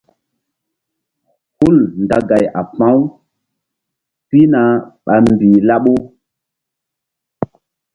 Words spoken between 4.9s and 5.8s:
ɓa mbih